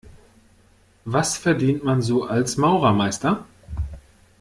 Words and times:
Was 1.05 1.37
verdient 1.37 1.83
man 1.83 2.01
so 2.01 2.23
als 2.23 2.57
Maurermeister? 2.57 3.45